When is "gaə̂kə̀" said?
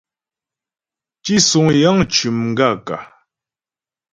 2.57-2.99